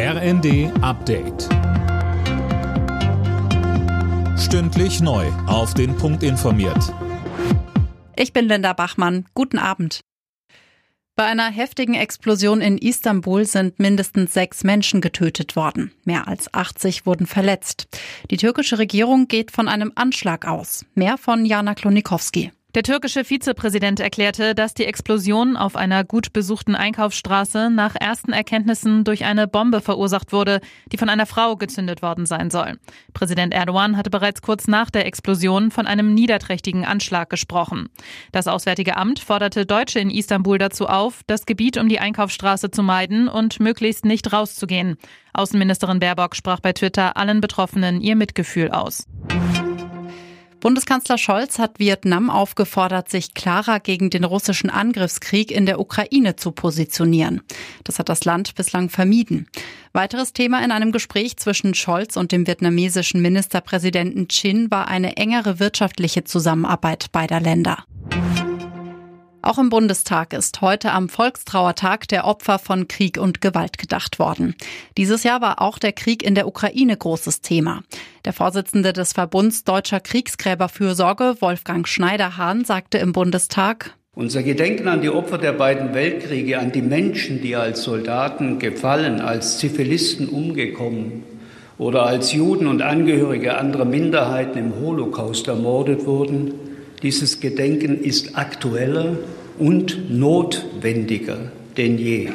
[0.00, 1.48] RND Update.
[4.38, 5.26] Stündlich neu.
[5.48, 6.94] Auf den Punkt informiert.
[8.14, 9.26] Ich bin Linda Bachmann.
[9.34, 10.02] Guten Abend.
[11.16, 15.90] Bei einer heftigen Explosion in Istanbul sind mindestens sechs Menschen getötet worden.
[16.04, 17.88] Mehr als 80 wurden verletzt.
[18.30, 20.86] Die türkische Regierung geht von einem Anschlag aus.
[20.94, 22.52] Mehr von Jana Klonikowski.
[22.74, 29.04] Der türkische Vizepräsident erklärte, dass die Explosion auf einer gut besuchten Einkaufsstraße nach ersten Erkenntnissen
[29.04, 30.60] durch eine Bombe verursacht wurde,
[30.92, 32.78] die von einer Frau gezündet worden sein soll.
[33.14, 37.88] Präsident Erdogan hatte bereits kurz nach der Explosion von einem niederträchtigen Anschlag gesprochen.
[38.32, 42.82] Das Auswärtige Amt forderte Deutsche in Istanbul dazu auf, das Gebiet um die Einkaufsstraße zu
[42.82, 44.98] meiden und möglichst nicht rauszugehen.
[45.32, 49.06] Außenministerin Baerbock sprach bei Twitter allen Betroffenen ihr Mitgefühl aus.
[50.60, 56.50] Bundeskanzler Scholz hat Vietnam aufgefordert, sich klarer gegen den russischen Angriffskrieg in der Ukraine zu
[56.50, 57.42] positionieren.
[57.84, 59.46] Das hat das Land bislang vermieden.
[59.92, 65.60] Weiteres Thema in einem Gespräch zwischen Scholz und dem vietnamesischen Ministerpräsidenten Chin war eine engere
[65.60, 67.84] wirtschaftliche Zusammenarbeit beider Länder.
[69.48, 74.54] Auch im Bundestag ist heute am Volkstrauertag der Opfer von Krieg und Gewalt gedacht worden.
[74.98, 77.80] Dieses Jahr war auch der Krieg in der Ukraine großes Thema.
[78.26, 85.08] Der Vorsitzende des Verbunds Deutscher Kriegsgräberfürsorge, Wolfgang Schneiderhahn, sagte im Bundestag, unser Gedenken an die
[85.08, 91.22] Opfer der beiden Weltkriege, an die Menschen, die als Soldaten gefallen, als Zivilisten umgekommen
[91.78, 96.67] oder als Juden und Angehörige anderer Minderheiten im Holocaust ermordet wurden,
[97.02, 99.16] dieses Gedenken ist aktueller
[99.58, 102.30] und notwendiger denn je.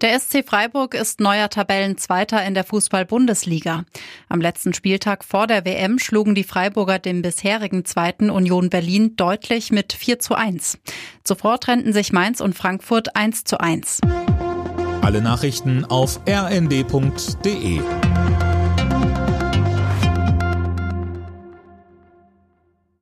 [0.00, 3.84] Der SC Freiburg ist neuer Tabellenzweiter in der Fußball-Bundesliga.
[4.30, 9.72] Am letzten Spieltag vor der WM schlugen die Freiburger den bisherigen zweiten Union Berlin deutlich
[9.72, 10.78] mit 4 zu 1.
[11.22, 14.00] Zuvor trennten sich Mainz und Frankfurt 1 zu 1.
[15.02, 17.80] Alle Nachrichten auf rnd.de